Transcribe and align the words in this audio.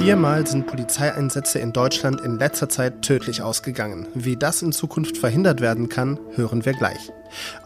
Viermal 0.00 0.46
sind 0.46 0.66
Polizeieinsätze 0.66 1.58
in 1.58 1.74
Deutschland 1.74 2.22
in 2.22 2.38
letzter 2.38 2.70
Zeit 2.70 3.02
tödlich 3.02 3.42
ausgegangen. 3.42 4.08
Wie 4.14 4.34
das 4.34 4.62
in 4.62 4.72
Zukunft 4.72 5.18
verhindert 5.18 5.60
werden 5.60 5.90
kann, 5.90 6.18
hören 6.36 6.64
wir 6.64 6.72
gleich. 6.72 7.12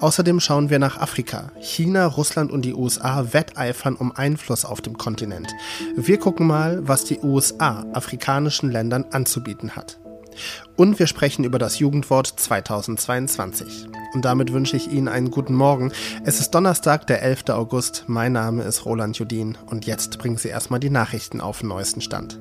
Außerdem 0.00 0.40
schauen 0.40 0.68
wir 0.68 0.80
nach 0.80 0.98
Afrika. 0.98 1.52
China, 1.60 2.06
Russland 2.06 2.50
und 2.50 2.62
die 2.62 2.74
USA 2.74 3.32
wetteifern 3.32 3.94
um 3.94 4.10
Einfluss 4.10 4.64
auf 4.64 4.80
dem 4.80 4.98
Kontinent. 4.98 5.48
Wir 5.94 6.18
gucken 6.18 6.48
mal, 6.48 6.80
was 6.82 7.04
die 7.04 7.20
USA 7.20 7.86
afrikanischen 7.92 8.68
Ländern 8.68 9.04
anzubieten 9.12 9.76
hat. 9.76 10.00
Und 10.76 10.98
wir 10.98 11.06
sprechen 11.06 11.44
über 11.44 11.58
das 11.58 11.78
Jugendwort 11.78 12.26
2022. 12.26 13.86
Und 14.14 14.24
damit 14.24 14.52
wünsche 14.52 14.76
ich 14.76 14.90
Ihnen 14.90 15.08
einen 15.08 15.30
guten 15.30 15.54
Morgen. 15.54 15.92
Es 16.24 16.40
ist 16.40 16.54
Donnerstag, 16.54 17.06
der 17.06 17.22
11. 17.22 17.50
August. 17.50 18.04
Mein 18.06 18.32
Name 18.32 18.62
ist 18.62 18.84
Roland 18.84 19.18
Judin 19.18 19.58
und 19.66 19.86
jetzt 19.86 20.18
bringen 20.18 20.36
Sie 20.36 20.48
erstmal 20.48 20.80
die 20.80 20.90
Nachrichten 20.90 21.40
auf 21.40 21.60
den 21.60 21.68
neuesten 21.68 22.00
Stand. 22.00 22.38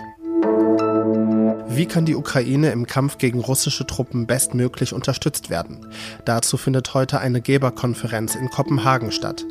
Wie 1.75 1.87
kann 1.87 2.05
die 2.05 2.15
Ukraine 2.15 2.71
im 2.71 2.85
Kampf 2.85 3.17
gegen 3.17 3.39
russische 3.39 3.87
Truppen 3.87 4.27
bestmöglich 4.27 4.93
unterstützt 4.93 5.49
werden? 5.49 5.87
Dazu 6.23 6.57
findet 6.57 6.93
heute 6.93 7.19
eine 7.19 7.41
Geberkonferenz 7.41 8.35
in 8.35 8.49
Kopenhagen 8.49 9.11
statt. 9.11 9.43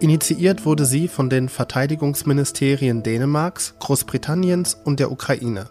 Initiiert 0.00 0.64
wurde 0.64 0.86
sie 0.86 1.06
von 1.06 1.30
den 1.30 1.48
Verteidigungsministerien 1.48 3.04
Dänemarks, 3.04 3.74
Großbritanniens 3.78 4.76
und 4.84 4.98
der 4.98 5.12
Ukraine. 5.12 5.66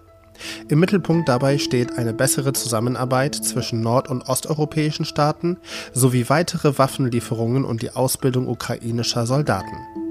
Im 0.68 0.80
Mittelpunkt 0.80 1.30
dabei 1.30 1.58
steht 1.58 1.98
eine 1.98 2.14
bessere 2.14 2.54
Zusammenarbeit 2.54 3.36
zwischen 3.36 3.82
nord- 3.82 4.10
und 4.10 4.28
osteuropäischen 4.28 5.06
Staaten 5.06 5.58
sowie 5.94 6.30
weitere 6.30 6.78
Waffenlieferungen 6.78 7.66
und 7.66 7.82
die 7.82 7.92
Ausbildung 7.92 8.48
ukrainischer 8.48 9.26
Soldaten. 9.26 10.07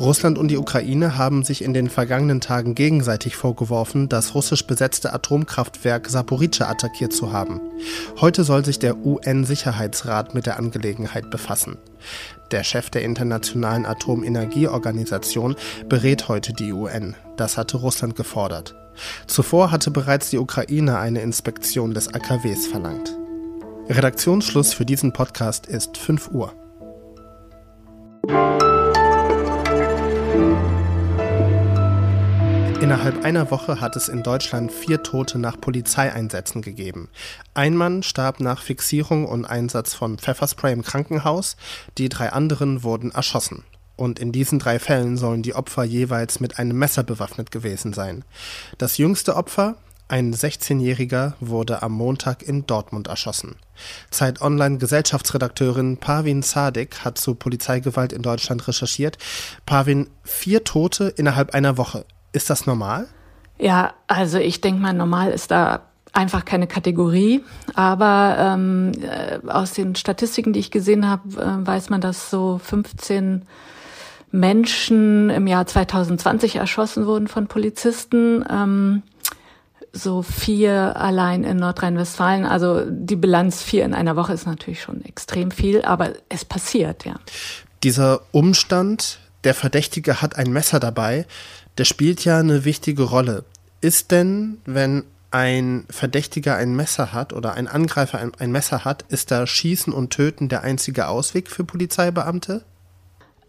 Russland 0.00 0.38
und 0.38 0.48
die 0.48 0.56
Ukraine 0.56 1.16
haben 1.16 1.44
sich 1.44 1.62
in 1.62 1.74
den 1.74 1.88
vergangenen 1.88 2.40
Tagen 2.40 2.74
gegenseitig 2.74 3.36
vorgeworfen, 3.36 4.08
das 4.08 4.34
russisch 4.34 4.66
besetzte 4.66 5.12
Atomkraftwerk 5.12 6.08
Saporice 6.08 6.62
attackiert 6.62 7.12
zu 7.12 7.32
haben. 7.32 7.60
Heute 8.20 8.44
soll 8.44 8.64
sich 8.64 8.78
der 8.78 8.96
UN-Sicherheitsrat 8.96 10.34
mit 10.34 10.46
der 10.46 10.58
Angelegenheit 10.58 11.30
befassen. 11.30 11.76
Der 12.50 12.64
Chef 12.64 12.90
der 12.90 13.02
Internationalen 13.02 13.86
Atomenergieorganisation 13.86 15.56
berät 15.88 16.28
heute 16.28 16.52
die 16.52 16.72
UN. 16.72 17.14
Das 17.36 17.56
hatte 17.56 17.76
Russland 17.78 18.16
gefordert. 18.16 18.74
Zuvor 19.26 19.70
hatte 19.70 19.90
bereits 19.90 20.30
die 20.30 20.38
Ukraine 20.38 20.98
eine 20.98 21.22
Inspektion 21.22 21.94
des 21.94 22.12
AKWs 22.12 22.66
verlangt. 22.66 23.16
Redaktionsschluss 23.88 24.74
für 24.74 24.84
diesen 24.84 25.12
Podcast 25.12 25.66
ist 25.66 25.96
5 25.96 26.30
Uhr. 26.30 26.52
Innerhalb 32.82 33.24
einer 33.24 33.52
Woche 33.52 33.80
hat 33.80 33.94
es 33.94 34.08
in 34.08 34.24
Deutschland 34.24 34.72
vier 34.72 35.04
Tote 35.04 35.38
nach 35.38 35.60
Polizeieinsätzen 35.60 36.62
gegeben. 36.62 37.10
Ein 37.54 37.76
Mann 37.76 38.02
starb 38.02 38.40
nach 38.40 38.60
Fixierung 38.60 39.24
und 39.24 39.44
Einsatz 39.44 39.94
von 39.94 40.18
Pfefferspray 40.18 40.72
im 40.72 40.82
Krankenhaus, 40.82 41.56
die 41.96 42.08
drei 42.08 42.32
anderen 42.32 42.82
wurden 42.82 43.12
erschossen 43.12 43.62
und 43.94 44.18
in 44.18 44.32
diesen 44.32 44.58
drei 44.58 44.80
Fällen 44.80 45.16
sollen 45.16 45.42
die 45.42 45.54
Opfer 45.54 45.84
jeweils 45.84 46.40
mit 46.40 46.58
einem 46.58 46.76
Messer 46.76 47.04
bewaffnet 47.04 47.52
gewesen 47.52 47.92
sein. 47.92 48.24
Das 48.78 48.98
jüngste 48.98 49.36
Opfer, 49.36 49.76
ein 50.08 50.34
16-Jähriger, 50.34 51.34
wurde 51.38 51.84
am 51.84 51.92
Montag 51.92 52.42
in 52.42 52.66
Dortmund 52.66 53.06
erschossen. 53.06 53.54
Zeit 54.10 54.40
Online 54.40 54.78
Gesellschaftsredakteurin 54.78 55.98
Pavin 55.98 56.42
Sadik 56.42 57.04
hat 57.04 57.16
zu 57.16 57.36
Polizeigewalt 57.36 58.12
in 58.12 58.22
Deutschland 58.22 58.66
recherchiert. 58.66 59.18
Pavin, 59.66 60.10
vier 60.24 60.64
Tote 60.64 61.04
innerhalb 61.16 61.54
einer 61.54 61.76
Woche. 61.76 62.04
Ist 62.32 62.50
das 62.50 62.66
normal? 62.66 63.08
Ja, 63.58 63.94
also 64.06 64.38
ich 64.38 64.60
denke 64.60 64.80
mal, 64.80 64.92
normal 64.92 65.30
ist 65.30 65.50
da 65.50 65.82
einfach 66.12 66.44
keine 66.44 66.66
Kategorie, 66.66 67.42
aber 67.74 68.36
ähm, 68.38 68.92
äh, 69.00 69.38
aus 69.48 69.72
den 69.72 69.94
Statistiken, 69.94 70.52
die 70.52 70.60
ich 70.60 70.70
gesehen 70.70 71.08
habe, 71.08 71.40
äh, 71.40 71.66
weiß 71.66 71.90
man, 71.90 72.00
dass 72.00 72.30
so 72.30 72.60
15 72.62 73.42
Menschen 74.30 75.30
im 75.30 75.46
Jahr 75.46 75.66
2020 75.66 76.56
erschossen 76.56 77.06
wurden 77.06 77.28
von 77.28 77.46
Polizisten. 77.46 78.44
Ähm, 78.50 79.02
so 79.92 80.22
vier 80.22 80.96
allein 80.96 81.44
in 81.44 81.58
Nordrhein-Westfalen. 81.58 82.46
Also 82.46 82.82
die 82.88 83.16
Bilanz 83.16 83.62
vier 83.62 83.84
in 83.84 83.94
einer 83.94 84.16
Woche 84.16 84.32
ist 84.32 84.46
natürlich 84.46 84.80
schon 84.80 85.04
extrem 85.04 85.50
viel, 85.50 85.82
aber 85.82 86.12
es 86.30 86.44
passiert, 86.44 87.04
ja. 87.04 87.16
Dieser 87.82 88.22
Umstand, 88.30 89.18
der 89.44 89.54
Verdächtige 89.54 90.22
hat 90.22 90.36
ein 90.36 90.50
Messer 90.50 90.80
dabei, 90.80 91.26
der 91.78 91.84
spielt 91.84 92.24
ja 92.24 92.38
eine 92.38 92.64
wichtige 92.64 93.04
Rolle. 93.04 93.44
Ist 93.80 94.10
denn, 94.10 94.58
wenn 94.64 95.04
ein 95.30 95.86
Verdächtiger 95.88 96.56
ein 96.56 96.76
Messer 96.76 97.12
hat 97.12 97.32
oder 97.32 97.54
ein 97.54 97.66
Angreifer 97.66 98.18
ein, 98.18 98.32
ein 98.38 98.52
Messer 98.52 98.84
hat, 98.84 99.04
ist 99.08 99.30
da 99.30 99.46
Schießen 99.46 99.92
und 99.92 100.10
Töten 100.10 100.48
der 100.48 100.62
einzige 100.62 101.08
Ausweg 101.08 101.50
für 101.50 101.64
Polizeibeamte? 101.64 102.64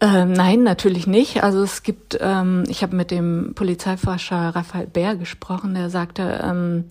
Ähm, 0.00 0.32
nein, 0.32 0.62
natürlich 0.62 1.06
nicht. 1.06 1.44
Also 1.44 1.62
es 1.62 1.82
gibt, 1.82 2.18
ähm, 2.20 2.64
ich 2.68 2.82
habe 2.82 2.96
mit 2.96 3.10
dem 3.10 3.52
Polizeiforscher 3.54 4.54
Raphael 4.54 4.86
Bär 4.86 5.14
gesprochen, 5.16 5.74
der 5.74 5.90
sagte, 5.90 6.40
ähm, 6.42 6.86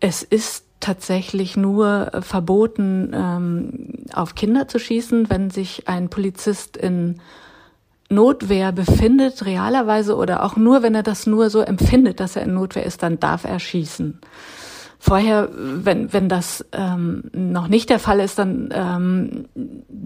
es 0.00 0.22
ist 0.22 0.64
tatsächlich 0.80 1.56
nur 1.56 2.10
verboten, 2.20 3.12
ähm, 3.14 4.06
auf 4.12 4.34
Kinder 4.34 4.68
zu 4.68 4.78
schießen, 4.78 5.28
wenn 5.28 5.50
sich 5.50 5.88
ein 5.88 6.08
Polizist 6.08 6.76
in 6.76 7.20
Notwehr 8.10 8.72
befindet, 8.72 9.46
realerweise, 9.46 10.16
oder 10.16 10.42
auch 10.44 10.56
nur, 10.56 10.82
wenn 10.82 10.94
er 10.94 11.04
das 11.04 11.26
nur 11.26 11.48
so 11.48 11.60
empfindet, 11.60 12.18
dass 12.20 12.36
er 12.36 12.42
in 12.42 12.54
Notwehr 12.54 12.84
ist, 12.84 13.02
dann 13.02 13.20
darf 13.20 13.44
er 13.44 13.60
schießen. 13.60 14.20
Vorher, 15.02 15.48
wenn, 15.54 16.12
wenn 16.12 16.28
das 16.28 16.66
ähm, 16.72 17.30
noch 17.32 17.68
nicht 17.68 17.88
der 17.88 17.98
Fall 17.98 18.20
ist, 18.20 18.38
dann 18.38 18.68
ähm, 18.70 19.48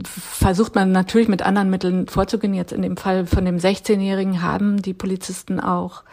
versucht 0.04 0.76
man 0.76 0.92
natürlich 0.92 1.26
mit 1.26 1.42
anderen 1.42 1.68
Mitteln 1.68 2.06
vorzugehen. 2.06 2.54
Jetzt 2.54 2.72
in 2.72 2.82
dem 2.82 2.96
Fall 2.96 3.26
von 3.26 3.44
dem 3.44 3.56
16-Jährigen 3.56 4.40
haben 4.40 4.82
die 4.82 4.94
Polizisten 4.94 5.58
auch 5.58 6.04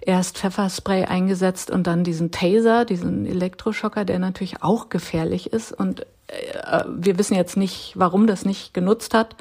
erst 0.00 0.38
Pfefferspray 0.38 1.06
eingesetzt 1.06 1.70
und 1.70 1.86
dann 1.86 2.04
diesen 2.04 2.30
Taser, 2.30 2.84
diesen 2.84 3.26
Elektroschocker, 3.26 4.04
der 4.04 4.18
natürlich 4.18 4.62
auch 4.62 4.88
gefährlich 4.88 5.52
ist. 5.52 5.72
Und 5.72 6.06
äh, 6.28 6.84
wir 6.94 7.18
wissen 7.18 7.34
jetzt 7.34 7.56
nicht, 7.56 7.94
warum 7.96 8.26
das 8.26 8.44
nicht 8.44 8.72
genutzt 8.74 9.14
hat. 9.14 9.34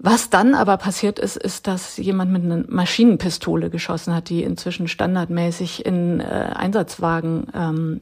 Was 0.00 0.30
dann 0.30 0.54
aber 0.54 0.76
passiert 0.76 1.18
ist, 1.18 1.36
ist, 1.36 1.66
dass 1.66 1.96
jemand 1.96 2.30
mit 2.30 2.44
einer 2.44 2.64
Maschinenpistole 2.68 3.68
geschossen 3.68 4.14
hat, 4.14 4.28
die 4.28 4.44
inzwischen 4.44 4.86
standardmäßig 4.86 5.84
in 5.84 6.20
äh, 6.20 6.52
Einsatzwagen 6.54 7.48
ähm, 7.52 8.00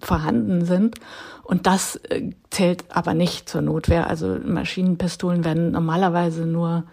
vorhanden 0.00 0.64
sind. 0.64 0.96
Und 1.42 1.66
das 1.66 1.96
äh, 1.96 2.30
zählt 2.50 2.84
aber 2.88 3.12
nicht 3.12 3.48
zur 3.50 3.60
Notwehr. 3.60 4.08
Also 4.08 4.38
Maschinenpistolen 4.42 5.44
werden 5.44 5.72
normalerweise 5.72 6.46
nur 6.46 6.84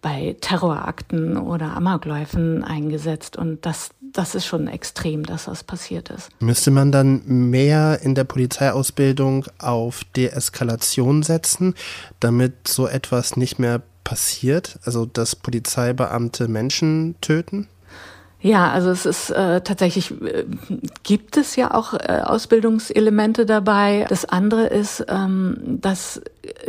bei 0.00 0.36
Terrorakten 0.40 1.36
oder 1.36 1.76
Amokläufen 1.76 2.62
eingesetzt. 2.62 3.36
Und 3.36 3.66
das, 3.66 3.90
das 4.14 4.34
ist 4.34 4.46
schon 4.46 4.68
extrem, 4.68 5.26
dass 5.26 5.44
das 5.44 5.64
passiert 5.64 6.08
ist. 6.08 6.30
Müsste 6.40 6.70
man 6.70 6.92
dann 6.92 7.22
mehr 7.26 8.00
in 8.02 8.14
der 8.14 8.24
Polizeiausbildung 8.24 9.46
auf 9.58 10.04
Deeskalation 10.16 11.22
setzen, 11.22 11.74
damit 12.20 12.68
so 12.68 12.86
etwas 12.86 13.36
nicht 13.36 13.58
mehr 13.58 13.82
passiert? 14.04 14.78
Also, 14.84 15.04
dass 15.04 15.36
Polizeibeamte 15.36 16.48
Menschen 16.48 17.16
töten? 17.20 17.68
Ja, 18.40 18.70
also 18.70 18.90
es 18.90 19.06
ist 19.06 19.30
äh, 19.30 19.62
tatsächlich, 19.62 20.10
äh, 20.22 20.44
gibt 21.02 21.38
es 21.38 21.56
ja 21.56 21.72
auch 21.72 21.94
äh, 21.94 22.20
Ausbildungselemente 22.22 23.46
dabei. 23.46 24.04
Das 24.10 24.26
andere 24.26 24.66
ist, 24.66 25.04
ähm, 25.08 25.56
dass, 25.80 26.20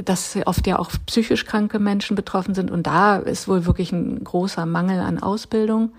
dass 0.03 0.38
oft 0.45 0.66
ja 0.67 0.79
auch 0.79 0.89
psychisch 1.06 1.45
kranke 1.45 1.79
Menschen 1.79 2.16
betroffen 2.16 2.56
sind 2.56 2.72
und 2.72 2.88
da 2.88 3.18
ist 3.18 3.50
wohl 3.50 3.65
wirklich 3.65 3.91
ein 3.91 4.24
großer 4.24 4.65
Mangel 4.65 5.01
an 5.01 5.21
Ausbildung. 5.21 5.91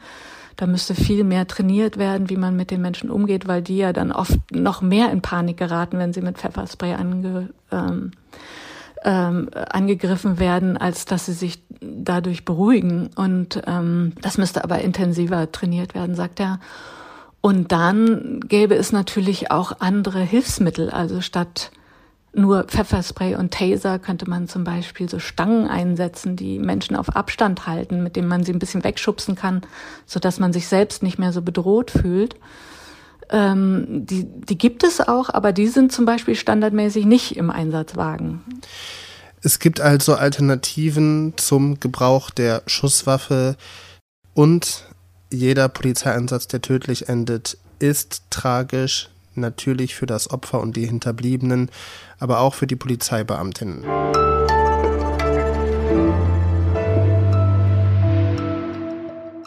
Da 0.57 0.67
müsste 0.67 0.95
viel 0.95 1.23
mehr 1.23 1.47
trainiert 1.47 1.99
werden, 1.99 2.31
wie 2.31 2.37
man 2.37 2.57
mit 2.57 2.71
den 2.71 2.81
Menschen 2.81 3.11
umgeht, 3.11 3.47
weil 3.47 3.63
die 3.63 3.77
ja 3.77 3.93
dann 3.93 4.11
oft 4.11 4.39
noch 4.51 4.81
mehr 4.81 5.11
in 5.11 5.21
Panik 5.21 5.59
geraten, 5.59 5.99
wenn 5.99 6.15
sie 6.15 6.23
mit 6.23 6.39
Pfefferspray 6.39 6.95
ange, 6.95 7.51
ähm, 7.71 8.13
ähm, 9.05 9.51
angegriffen 9.71 10.39
werden, 10.39 10.77
als 10.79 11.05
dass 11.05 11.27
sie 11.27 11.35
sich 11.35 11.63
dadurch 11.81 12.45
beruhigen. 12.45 13.11
Und 13.17 13.63
ähm, 13.67 14.13
das 14.23 14.39
müsste 14.39 14.65
aber 14.65 14.81
intensiver 14.81 15.53
trainiert 15.53 15.95
werden, 15.95 16.15
sagt 16.15 16.41
er. 16.41 16.59
Und 17.43 17.71
dann 17.71 18.41
gäbe 18.41 18.75
es 18.75 18.93
natürlich 18.93 19.51
auch 19.51 19.81
andere 19.81 20.21
Hilfsmittel. 20.21 20.91
Also 20.91 21.21
statt 21.21 21.71
nur 22.37 22.65
Pfefferspray 22.65 23.35
und 23.35 23.53
Taser 23.53 23.99
könnte 23.99 24.29
man 24.29 24.47
zum 24.47 24.63
Beispiel 24.65 25.09
so 25.09 25.19
Stangen 25.19 25.67
einsetzen, 25.69 26.37
die 26.37 26.59
Menschen 26.59 26.95
auf 26.95 27.17
Abstand 27.17 27.67
halten, 27.67 28.03
mit 28.03 28.17
denen 28.17 28.29
man 28.29 28.45
sie 28.45 28.53
ein 28.53 28.59
bisschen 28.59 28.85
wegschubsen 28.85 29.35
kann, 29.35 29.63
so 30.05 30.21
dass 30.21 30.39
man 30.39 30.53
sich 30.53 30.69
selbst 30.69 31.03
nicht 31.03 31.19
mehr 31.19 31.33
so 31.33 31.43
bedroht 31.43 31.91
fühlt. 31.91 32.37
Ähm, 33.31 34.05
die, 34.07 34.25
die 34.25 34.59
gibt 34.59 34.85
es 34.85 35.01
auch, 35.01 35.31
aber 35.31 35.53
die 35.53 35.67
sind 35.69 35.93
zum 35.93 36.05
Beispiel 36.05 36.35
standardmäßig 36.35 37.07
nicht 37.07 37.37
im 37.37 37.51
Einsatzwagen. 37.51 38.43
Es 39.43 39.59
gibt 39.59 39.81
also 39.81 40.15
Alternativen 40.15 41.35
zum 41.37 41.81
Gebrauch 41.81 42.31
der 42.31 42.63
Schusswaffe 42.67 43.57
und 44.35 44.85
jeder 45.33 45.69
Polizeieinsatz, 45.69 46.47
der 46.49 46.63
tödlich 46.63 47.09
endet, 47.09 47.59
ist 47.79 48.23
tragisch, 48.31 49.09
natürlich 49.37 49.95
für 49.95 50.07
das 50.07 50.31
Opfer 50.31 50.61
und 50.61 50.77
die 50.77 50.87
Hinterbliebenen, 50.87 51.71
aber 52.19 52.41
auch 52.41 52.55
für 52.55 52.67
die 52.67 52.77
Polizeibeamtinnen. 52.77 53.85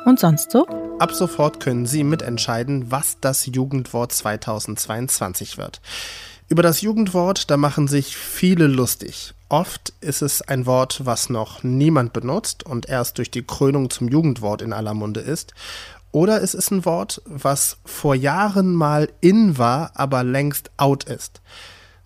Und 0.05 0.19
sonst 0.19 0.51
so? 0.51 0.65
Ab 0.99 1.13
sofort 1.13 1.59
können 1.59 1.85
Sie 1.85 2.03
mitentscheiden, 2.03 2.91
was 2.91 3.17
das 3.21 3.45
Jugendwort 3.45 4.11
2022 4.11 5.57
wird. 5.57 5.81
Über 6.49 6.63
das 6.63 6.81
Jugendwort, 6.81 7.51
da 7.51 7.57
machen 7.57 7.87
sich 7.87 8.17
viele 8.17 8.65
lustig. 8.65 9.35
Oft 9.49 9.93
ist 10.01 10.23
es 10.23 10.41
ein 10.41 10.65
Wort, 10.65 11.05
was 11.05 11.29
noch 11.29 11.63
niemand 11.63 12.11
benutzt 12.11 12.65
und 12.65 12.89
erst 12.89 13.19
durch 13.19 13.29
die 13.29 13.43
Krönung 13.43 13.91
zum 13.91 14.07
Jugendwort 14.07 14.63
in 14.63 14.73
aller 14.73 14.93
Munde 14.95 15.19
ist. 15.19 15.53
Oder 16.11 16.41
es 16.41 16.53
ist 16.53 16.71
ein 16.71 16.85
Wort, 16.85 17.21
was 17.25 17.77
vor 17.85 18.15
Jahren 18.15 18.73
mal 18.73 19.09
in 19.21 19.57
war, 19.57 19.91
aber 19.93 20.23
längst 20.23 20.71
out 20.77 21.03
ist. 21.03 21.41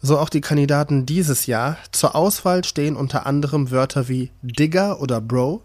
So 0.02 0.20
auch 0.20 0.28
die 0.28 0.42
Kandidaten 0.42 1.06
dieses 1.06 1.46
Jahr. 1.46 1.78
Zur 1.92 2.14
Auswahl 2.14 2.66
stehen 2.66 2.98
unter 2.98 3.26
anderem 3.26 3.72
Wörter 3.72 4.10
wie 4.10 4.32
Digger 4.42 5.00
oder 5.00 5.22
Bro. 5.22 5.64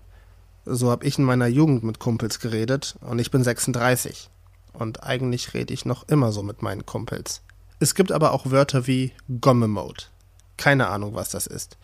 So 0.65 0.91
habe 0.91 1.05
ich 1.05 1.19
in 1.19 1.25
meiner 1.25 1.49
Jugend 1.49 1.83
mit 1.83 1.99
Kumpels 1.99 2.39
geredet 2.39 2.97
und 3.01 3.19
ich 3.19 3.33
bin 3.33 3.43
36. 3.43 4.31
Und 4.73 5.03
eigentlich 5.03 5.55
rede 5.55 5.75
ich 5.75 5.85
noch 5.85 6.07
immer 6.09 6.31
so 6.31 6.45
mit 6.45 6.63
meinen 6.63 6.87
Kumpels. 6.87 7.43
Es 7.81 7.97
gibt 7.97 8.13
aber 8.13 8.33
auch 8.33 8.51
Wörter 8.51 8.87
wie 8.87 9.13
Gomme-Mode. 9.41 10.05
Keine 10.57 10.89
Ahnung, 10.89 11.15
was 11.15 11.31
das 11.31 11.49
ist. 11.49 11.77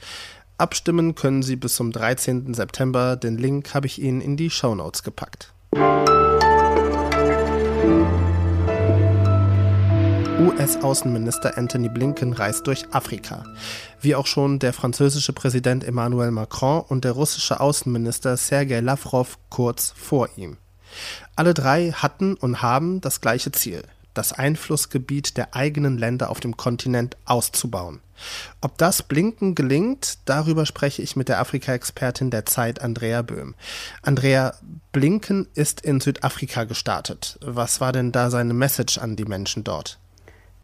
Abstimmen 0.57 1.17
können 1.17 1.43
Sie 1.43 1.57
bis 1.57 1.75
zum 1.75 1.91
13. 1.91 2.55
September. 2.55 3.17
Den 3.17 3.37
Link 3.37 3.75
habe 3.75 3.87
ich 3.87 4.01
Ihnen 4.01 4.21
in 4.21 4.37
die 4.37 4.51
Show 4.51 4.77
Notes 4.77 5.03
gepackt. 5.03 5.53
US-Außenminister 10.55 11.59
Anthony 11.59 11.89
Blinken 11.89 12.33
reist 12.33 12.69
durch 12.69 12.87
Afrika. 12.93 13.45
Wie 14.01 14.15
auch 14.15 14.27
schon 14.27 14.61
der 14.61 14.73
französische 14.73 15.33
Präsident 15.33 15.83
Emmanuel 15.83 16.31
Macron 16.31 16.85
und 16.89 17.05
der 17.05 17.13
russische 17.13 17.59
Außenminister 17.59 18.37
Sergei 18.37 18.79
Lavrov 18.79 19.39
kurz 19.49 19.93
vor 19.97 20.29
ihm. 20.37 20.57
Alle 21.35 21.55
drei 21.55 21.91
hatten 21.91 22.35
und 22.35 22.63
haben 22.63 23.01
das 23.01 23.21
gleiche 23.21 23.51
Ziel, 23.51 23.83
das 24.15 24.33
Einflussgebiet 24.33 25.37
der 25.37 25.57
eigenen 25.57 25.99
Länder 25.99 26.31
auf 26.31 26.39
dem 26.39 26.57
Kontinent 26.57 27.17
auszubauen. 27.25 28.01
Ob 28.61 28.79
das 28.79 29.03
Blinken 29.03 29.57
gelingt, 29.57 30.19
darüber 30.25 30.67
spreche 30.67 31.03
ich 31.03 31.17
mit 31.17 31.29
der 31.29 31.41
Afrika-Expertin 31.41 32.31
der 32.31 32.47
Zeit, 32.47 32.81
Andrea 32.81 33.23
Böhm. 33.23 33.57
Andrea, 34.03 34.55
Blinken 34.93 35.49
ist 35.55 35.81
in 35.81 36.01
Südafrika 36.01 36.63
gestartet. 36.63 37.41
Was 37.43 37.81
war 37.81 37.91
denn 37.91 38.13
da 38.13 38.31
seine 38.31 38.55
Message 38.55 38.99
an 38.99 39.17
die 39.17 39.25
Menschen 39.25 39.65
dort? 39.65 39.99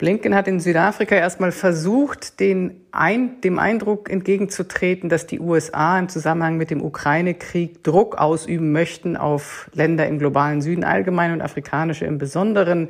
Blinken 0.01 0.35
hat 0.35 0.49
in 0.49 0.61
Südafrika 0.61 1.15
erstmal 1.15 1.53
versucht, 1.53 2.41
den 2.41 2.81
ein, 2.91 3.43
dem 3.43 3.59
Eindruck 3.59 4.09
entgegenzutreten, 4.09 5.11
dass 5.11 5.27
die 5.27 5.41
USA 5.41 5.99
im 5.99 6.09
Zusammenhang 6.09 6.57
mit 6.57 6.71
dem 6.71 6.83
Ukraine-Krieg 6.83 7.85
Druck 7.85 8.17
ausüben 8.17 8.73
möchten 8.73 9.19
auf 9.19 9.71
Länder 9.75 10.09
im 10.09 10.19
globalen 10.19 10.63
Süden 10.63 10.85
allgemein 10.85 11.35
und 11.35 11.43
afrikanische 11.43 12.07
im 12.07 12.17
Besonderen. 12.17 12.89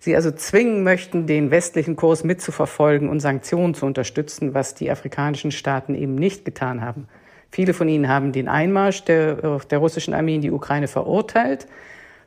Sie 0.00 0.14
also 0.14 0.30
zwingen 0.32 0.82
möchten, 0.82 1.26
den 1.26 1.50
westlichen 1.50 1.96
Kurs 1.96 2.24
mitzuverfolgen 2.24 3.08
und 3.08 3.20
Sanktionen 3.20 3.72
zu 3.72 3.86
unterstützen, 3.86 4.52
was 4.52 4.74
die 4.74 4.90
afrikanischen 4.90 5.52
Staaten 5.52 5.94
eben 5.94 6.14
nicht 6.14 6.44
getan 6.44 6.82
haben. 6.82 7.08
Viele 7.50 7.72
von 7.72 7.88
ihnen 7.88 8.06
haben 8.06 8.32
den 8.32 8.48
Einmarsch 8.48 9.02
der, 9.04 9.60
der 9.60 9.78
russischen 9.78 10.12
Armee 10.12 10.34
in 10.34 10.42
die 10.42 10.50
Ukraine 10.50 10.88
verurteilt 10.88 11.66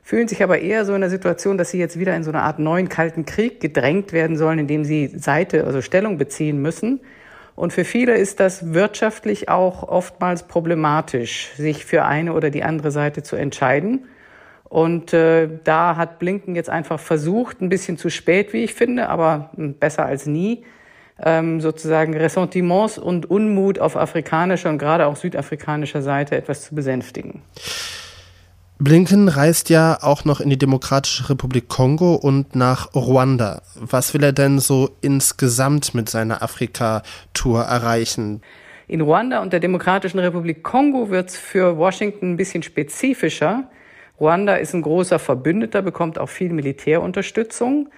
fühlen 0.04 0.28
sich 0.28 0.42
aber 0.42 0.60
eher 0.60 0.84
so 0.84 0.94
in 0.94 1.00
der 1.00 1.08
Situation, 1.08 1.56
dass 1.56 1.70
sie 1.70 1.78
jetzt 1.78 1.98
wieder 1.98 2.14
in 2.14 2.22
so 2.22 2.30
eine 2.30 2.42
Art 2.42 2.58
neuen 2.58 2.90
kalten 2.90 3.24
Krieg 3.24 3.58
gedrängt 3.58 4.12
werden 4.12 4.36
sollen, 4.36 4.58
in 4.58 4.66
dem 4.66 4.84
sie 4.84 5.08
Seite, 5.16 5.64
also 5.64 5.80
Stellung 5.80 6.18
beziehen 6.18 6.60
müssen. 6.60 7.00
Und 7.56 7.72
für 7.72 7.84
viele 7.84 8.14
ist 8.14 8.38
das 8.38 8.74
wirtschaftlich 8.74 9.48
auch 9.48 9.82
oftmals 9.82 10.42
problematisch, 10.42 11.52
sich 11.56 11.86
für 11.86 12.04
eine 12.04 12.34
oder 12.34 12.50
die 12.50 12.64
andere 12.64 12.90
Seite 12.90 13.22
zu 13.22 13.36
entscheiden. 13.36 14.04
Und 14.64 15.14
äh, 15.14 15.48
da 15.64 15.96
hat 15.96 16.18
Blinken 16.18 16.54
jetzt 16.54 16.68
einfach 16.68 17.00
versucht, 17.00 17.62
ein 17.62 17.70
bisschen 17.70 17.96
zu 17.96 18.10
spät, 18.10 18.52
wie 18.52 18.64
ich 18.64 18.74
finde, 18.74 19.08
aber 19.08 19.52
besser 19.56 20.04
als 20.04 20.26
nie, 20.26 20.64
ähm, 21.22 21.60
sozusagen 21.60 22.14
Ressentiments 22.14 22.98
und 22.98 23.30
Unmut 23.30 23.78
auf 23.78 23.96
afrikanischer 23.96 24.68
und 24.68 24.78
gerade 24.78 25.06
auch 25.06 25.16
südafrikanischer 25.16 26.02
Seite 26.02 26.36
etwas 26.36 26.62
zu 26.62 26.74
besänftigen. 26.74 27.42
Blinken 28.78 29.28
reist 29.28 29.70
ja 29.70 29.98
auch 30.00 30.24
noch 30.24 30.40
in 30.40 30.50
die 30.50 30.58
Demokratische 30.58 31.30
Republik 31.30 31.68
Kongo 31.68 32.14
und 32.16 32.56
nach 32.56 32.92
Ruanda. 32.94 33.62
Was 33.76 34.14
will 34.14 34.24
er 34.24 34.32
denn 34.32 34.58
so 34.58 34.90
insgesamt 35.00 35.94
mit 35.94 36.08
seiner 36.08 36.42
Afrika-Tour 36.42 37.62
erreichen? 37.62 38.42
In 38.88 39.00
Ruanda 39.00 39.40
und 39.42 39.52
der 39.52 39.60
Demokratischen 39.60 40.18
Republik 40.18 40.64
Kongo 40.64 41.08
wird 41.08 41.30
es 41.30 41.36
für 41.36 41.78
Washington 41.78 42.32
ein 42.32 42.36
bisschen 42.36 42.64
spezifischer. 42.64 43.70
Ruanda 44.18 44.56
ist 44.56 44.74
ein 44.74 44.82
großer 44.82 45.20
Verbündeter, 45.20 45.80
bekommt 45.80 46.18
auch 46.18 46.28
viel 46.28 46.52
Militärunterstützung. 46.52 47.90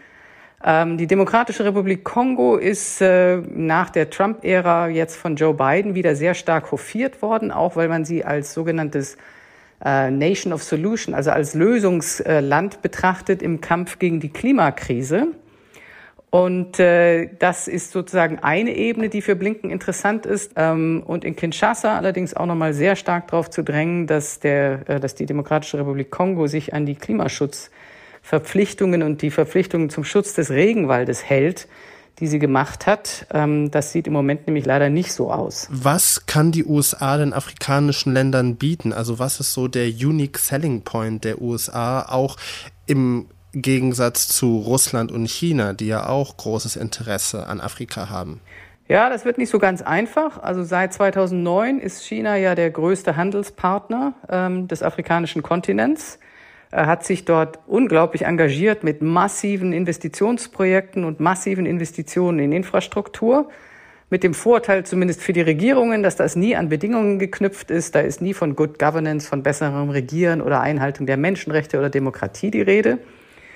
Ähm, 0.63 0.99
die 0.99 1.07
Demokratische 1.07 1.65
Republik 1.65 2.05
Kongo 2.05 2.57
ist 2.57 3.01
äh, 3.01 3.39
nach 3.39 3.89
der 3.89 4.11
Trump-Ära 4.11 4.89
jetzt 4.89 5.17
von 5.17 5.37
Joe 5.37 5.55
Biden 5.55 5.95
wieder 5.95 6.15
sehr 6.17 6.35
stark 6.35 6.71
hofiert 6.71 7.23
worden, 7.23 7.51
auch 7.51 7.77
weil 7.77 7.89
man 7.89 8.05
sie 8.05 8.25
als 8.25 8.53
sogenanntes 8.53 9.17
äh, 9.85 10.11
Nation 10.11 10.53
of 10.53 10.63
Solution, 10.63 11.15
also 11.15 11.31
als 11.31 11.55
Lösungsland 11.55 12.83
betrachtet 12.83 13.43
im 13.43 13.61
Kampf 13.61 13.99
gegen 13.99 14.21
die 14.21 14.31
Klimakrise. 14.31 15.29
Und 16.31 16.81
äh, 16.81 17.31
das 17.39 17.69
ist 17.69 17.93
sozusagen 17.93 18.41
eine 18.41 18.75
Ebene, 18.75 19.09
die 19.09 19.23
für 19.23 19.37
Blinken 19.37 19.71
interessant 19.71 20.27
ist. 20.27 20.53
Ähm, 20.57 21.03
und 21.07 21.25
in 21.25 21.37
Kinshasa 21.37 21.97
allerdings 21.97 22.35
auch 22.35 22.47
nochmal 22.47 22.75
sehr 22.75 22.97
stark 22.97 23.29
darauf 23.29 23.49
zu 23.49 23.63
drängen, 23.63 24.07
dass, 24.07 24.41
der, 24.41 24.89
äh, 24.89 25.01
dass 25.01 25.15
die 25.15 25.25
Demokratische 25.25 25.79
Republik 25.79 26.11
Kongo 26.11 26.47
sich 26.47 26.75
an 26.75 26.85
die 26.85 26.97
Klimaschutzverpflichtungen 26.97 29.03
und 29.03 29.23
die 29.23 29.31
Verpflichtungen 29.31 29.89
zum 29.89 30.05
Schutz 30.05 30.35
des 30.35 30.51
Regenwaldes 30.51 31.25
hält 31.25 31.69
die 32.21 32.27
sie 32.27 32.39
gemacht 32.39 32.87
hat. 32.87 33.27
Ähm, 33.33 33.71
das 33.71 33.93
sieht 33.93 34.07
im 34.07 34.13
Moment 34.13 34.47
nämlich 34.47 34.65
leider 34.65 34.89
nicht 34.89 35.13
so 35.13 35.31
aus. 35.31 35.69
Was 35.71 36.27
kann 36.27 36.53
die 36.53 36.65
USA 36.65 37.19
den 37.19 37.33
afrikanischen 37.33 38.13
Ländern 38.13 38.57
bieten? 38.57 38.93
Also 38.93 39.19
was 39.19 39.41
ist 39.41 39.53
so 39.53 39.69
der 39.69 39.87
Unique 39.87 40.39
Selling 40.39 40.83
Point 40.83 41.25
der 41.25 41.41
USA 41.43 42.03
auch 42.03 42.37
im 42.87 43.27
Gegensatz 43.53 44.29
zu 44.29 44.59
Russland 44.59 45.13
und 45.13 45.29
China, 45.29 45.73
die 45.73 45.87
ja 45.87 46.09
auch 46.09 46.37
großes 46.37 46.77
Interesse 46.77 47.47
an 47.47 47.61
Afrika 47.61 48.09
haben? 48.11 48.41
Ja, 48.89 49.09
das 49.11 49.25
wird 49.25 49.37
nicht 49.37 49.51
so 49.51 49.59
ganz 49.59 49.83
einfach. 49.83 50.41
Also 50.43 50.63
seit 50.63 50.93
2009 50.93 51.81
ist 51.81 52.05
China 52.05 52.37
ja 52.37 52.55
der 52.55 52.71
größte 52.71 53.17
Handelspartner 53.17 54.15
ähm, 54.29 54.69
des 54.69 54.83
afrikanischen 54.83 55.43
Kontinents. 55.43 56.19
Er 56.71 56.87
hat 56.87 57.05
sich 57.05 57.25
dort 57.25 57.61
unglaublich 57.67 58.23
engagiert 58.23 58.83
mit 58.83 59.01
massiven 59.03 59.73
Investitionsprojekten 59.73 61.05
und 61.05 61.21
massiven 61.21 61.65
Investitionen 61.67 62.39
in 62.39 62.53
Infrastruktur. 62.53 63.49
Mit 64.09 64.23
dem 64.23 64.35
Vorteil 64.35 64.85
zumindest 64.85 65.21
für 65.21 65.33
die 65.33 65.41
Regierungen, 65.41 66.03
dass 66.03 66.15
das 66.15 66.37
nie 66.37 66.55
an 66.55 66.69
Bedingungen 66.69 67.19
geknüpft 67.19 67.71
ist. 67.71 67.95
Da 67.95 68.01
ist 68.01 68.21
nie 68.21 68.35
von 68.35 68.55
Good 68.55 68.79
Governance, 68.79 69.29
von 69.29 69.43
besserem 69.43 69.91
Regieren 69.91 70.41
oder 70.41 70.61
Einhaltung 70.61 71.07
der 71.07 71.17
Menschenrechte 71.17 71.79
oder 71.79 71.91
Demokratie 71.91 72.53
die 72.53 72.63
Rede, 72.63 72.99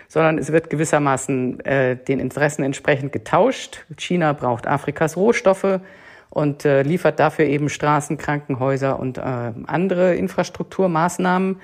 sondern 0.08 0.38
es 0.38 0.50
wird 0.50 0.70
gewissermaßen 0.70 1.60
äh, 1.60 1.96
den 1.96 2.18
Interessen 2.18 2.64
entsprechend 2.64 3.12
getauscht. 3.12 3.84
China 3.96 4.32
braucht 4.32 4.66
Afrikas 4.66 5.16
Rohstoffe 5.16 5.80
und 6.30 6.64
äh, 6.64 6.82
liefert 6.82 7.20
dafür 7.20 7.44
eben 7.44 7.68
Straßen, 7.68 8.18
Krankenhäuser 8.18 8.98
und 8.98 9.18
äh, 9.18 9.22
andere 9.66 10.16
Infrastrukturmaßnahmen. 10.16 11.60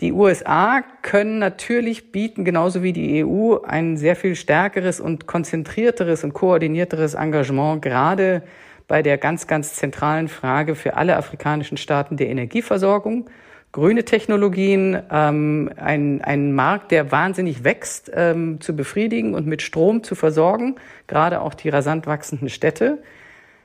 Die 0.00 0.12
USA 0.12 0.82
können 1.02 1.40
natürlich 1.40 2.12
bieten, 2.12 2.44
genauso 2.44 2.84
wie 2.84 2.92
die 2.92 3.24
EU, 3.24 3.56
ein 3.64 3.96
sehr 3.96 4.14
viel 4.14 4.36
stärkeres 4.36 5.00
und 5.00 5.26
konzentrierteres 5.26 6.22
und 6.22 6.34
koordinierteres 6.34 7.14
Engagement, 7.14 7.82
gerade 7.82 8.42
bei 8.86 9.02
der 9.02 9.18
ganz, 9.18 9.48
ganz 9.48 9.74
zentralen 9.74 10.28
Frage 10.28 10.76
für 10.76 10.94
alle 10.94 11.16
afrikanischen 11.16 11.76
Staaten 11.76 12.16
der 12.16 12.28
Energieversorgung. 12.28 13.28
Grüne 13.72 14.04
Technologien, 14.04 15.02
ähm, 15.10 15.70
ein, 15.76 16.22
ein 16.22 16.52
Markt, 16.52 16.92
der 16.92 17.10
wahnsinnig 17.10 17.64
wächst, 17.64 18.10
ähm, 18.14 18.60
zu 18.60 18.76
befriedigen 18.76 19.34
und 19.34 19.48
mit 19.48 19.62
Strom 19.62 20.04
zu 20.04 20.14
versorgen, 20.14 20.76
gerade 21.08 21.40
auch 21.40 21.54
die 21.54 21.70
rasant 21.70 22.06
wachsenden 22.06 22.48
Städte. 22.48 23.02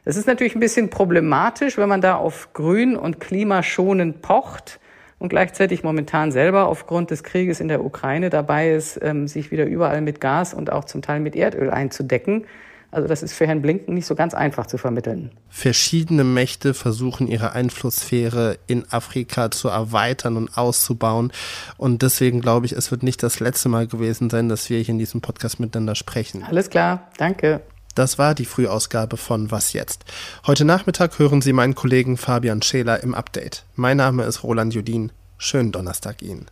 Es 0.04 0.18
ist 0.18 0.26
natürlich 0.26 0.56
ein 0.56 0.60
bisschen 0.60 0.90
problematisch, 0.90 1.78
wenn 1.78 1.88
man 1.88 2.02
da 2.02 2.16
auf 2.16 2.54
grün 2.54 2.98
und 2.98 3.20
klimaschonend 3.20 4.24
pocht 4.24 4.80
und 5.24 5.30
gleichzeitig 5.30 5.84
momentan 5.84 6.34
selber 6.34 6.68
aufgrund 6.68 7.10
des 7.10 7.24
Krieges 7.24 7.62
in 7.62 7.70
der 7.70 7.86
Ukraine 7.86 8.30
dabei 8.30 8.74
ist, 8.74 9.00
ähm, 9.02 9.30
sich 9.30 9.52
wieder 9.52 9.66
überall 9.66 10.02
mit 10.02 10.20
Gas 10.20 10.54
und 10.54 10.70
auch 10.70 10.84
zum 10.84 11.02
Teil 11.02 11.22
mit 11.22 11.38
Erdöl 11.38 11.70
einzudecken. 11.70 12.44
Also 12.92 13.08
das 13.08 13.24
ist 13.24 13.32
für 13.32 13.48
Herrn 13.48 13.62
Blinken 13.62 13.94
nicht 13.94 14.06
so 14.06 14.16
ganz 14.16 14.34
einfach 14.34 14.68
zu 14.68 14.78
vermitteln. 14.78 15.32
Verschiedene 15.48 16.26
Mächte 16.26 16.74
versuchen 16.74 17.28
ihre 17.28 17.54
Einflusssphäre 17.54 18.58
in 18.68 18.84
Afrika 18.92 19.50
zu 19.50 19.70
erweitern 19.70 20.36
und 20.36 20.58
auszubauen. 20.58 21.32
Und 21.78 22.02
deswegen 22.02 22.42
glaube 22.42 22.66
ich, 22.66 22.74
es 22.74 22.92
wird 22.92 23.02
nicht 23.02 23.24
das 23.24 23.40
letzte 23.40 23.70
Mal 23.70 23.88
gewesen 23.88 24.30
sein, 24.30 24.50
dass 24.50 24.70
wir 24.70 24.78
hier 24.80 24.92
in 24.92 25.00
diesem 25.00 25.22
Podcast 25.22 25.58
miteinander 25.58 25.96
sprechen. 25.96 26.44
Alles 26.44 26.70
klar, 26.70 27.08
danke. 27.18 27.62
Das 27.96 28.18
war 28.18 28.34
die 28.34 28.46
Frühausgabe 28.46 29.18
von 29.18 29.52
Was 29.52 29.74
jetzt? 29.74 30.04
Heute 30.48 30.66
Nachmittag 30.66 31.20
hören 31.20 31.44
Sie 31.44 31.54
meinen 31.54 31.76
Kollegen 31.76 32.18
Fabian 32.18 32.64
Scheler 32.64 33.04
im 33.04 33.14
Update. 33.14 33.66
Mein 33.76 33.98
Name 33.98 34.24
ist 34.24 34.44
Roland 34.44 34.74
Judin. 34.74 35.12
Schönen 35.38 35.72
Donnerstag 35.72 36.24
Ihnen. 36.24 36.48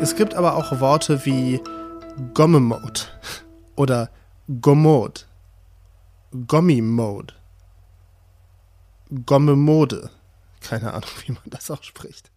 Es 0.00 0.14
gibt 0.14 0.34
aber 0.34 0.54
auch 0.54 0.78
Worte 0.80 1.26
wie 1.26 1.60
Gomme-Mode 2.32 3.00
oder 3.74 4.10
Gommode, 4.60 5.22
Gommi-Mode, 6.46 7.34
Gomme-Mode. 9.26 10.10
Keine 10.60 10.92
Ahnung, 10.92 11.10
wie 11.26 11.32
man 11.32 11.42
das 11.46 11.70
ausspricht. 11.72 12.30